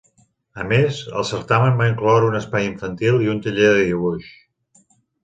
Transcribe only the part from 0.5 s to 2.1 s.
A més, el certamen va